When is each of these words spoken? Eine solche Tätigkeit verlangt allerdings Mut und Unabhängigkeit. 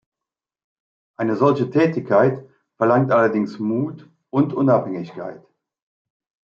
Eine 1.19 1.35
solche 1.35 1.69
Tätigkeit 1.69 2.43
verlangt 2.75 3.11
allerdings 3.11 3.59
Mut 3.59 4.09
und 4.31 4.51
Unabhängigkeit. 4.51 5.45